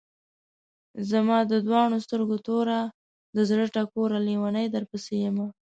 زما 1.11 1.37
د 1.51 1.53
دواڼو 1.65 1.97
سترګو 2.05 2.37
توره، 2.47 2.81
د 3.35 3.37
زړۀ 3.49 3.65
ټوره 3.93 4.19
لېونۍ 4.27 4.65
درپسې 4.75 5.15
يمه 5.25 5.47